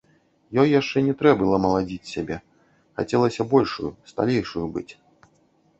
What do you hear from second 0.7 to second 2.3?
яшчэ не трэ было маладзіць